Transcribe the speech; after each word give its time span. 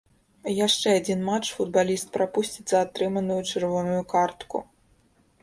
Яшчэ 0.67 0.95
адзін 1.01 1.19
матч 1.27 1.45
футбаліст 1.57 2.07
прапусціць 2.15 2.67
за 2.73 2.81
атрыманую 2.87 3.39
чырвоную 3.51 4.01
картку. 4.17 4.57